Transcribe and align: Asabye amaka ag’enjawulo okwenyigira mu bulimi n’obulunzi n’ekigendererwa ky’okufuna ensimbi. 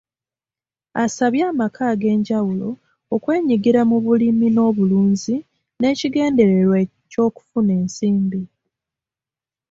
Asabye 1.03 1.43
amaka 1.51 1.81
ag’enjawulo 1.93 2.69
okwenyigira 3.15 3.81
mu 3.89 3.97
bulimi 4.05 4.47
n’obulunzi 4.51 5.35
n’ekigendererwa 5.79 6.77
ky’okufuna 7.11 7.71
ensimbi. 7.81 8.41